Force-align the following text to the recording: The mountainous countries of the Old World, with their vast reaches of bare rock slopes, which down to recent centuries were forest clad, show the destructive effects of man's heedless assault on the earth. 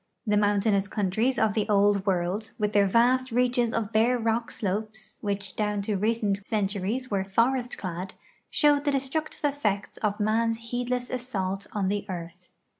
The 0.25 0.35
mountainous 0.35 0.87
countries 0.87 1.37
of 1.37 1.53
the 1.53 1.69
Old 1.69 2.07
World, 2.07 2.49
with 2.57 2.73
their 2.73 2.87
vast 2.87 3.31
reaches 3.31 3.71
of 3.71 3.91
bare 3.93 4.17
rock 4.17 4.49
slopes, 4.49 5.19
which 5.21 5.55
down 5.55 5.83
to 5.83 5.95
recent 5.95 6.43
centuries 6.43 7.11
were 7.11 7.23
forest 7.23 7.77
clad, 7.77 8.15
show 8.49 8.79
the 8.79 8.89
destructive 8.89 9.45
effects 9.45 9.97
of 9.99 10.19
man's 10.19 10.71
heedless 10.71 11.11
assault 11.11 11.67
on 11.73 11.87
the 11.87 12.09
earth. 12.09 12.49